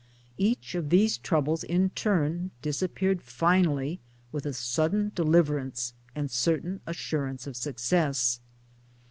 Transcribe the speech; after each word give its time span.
Each 0.39 0.73
of 0.73 0.89
these 0.89 1.19
troubles 1.19 1.63
in 1.63 1.91
turn 1.91 2.49
disappeared 2.63 3.21
finally 3.21 3.99
with 4.31 4.47
a 4.47 4.53
sudden 4.53 5.11
deliverance 5.13 5.93
and 6.15 6.31
certain 6.31 6.81
assurance 6.87 7.45
of 7.45 7.55
success. 7.55 8.39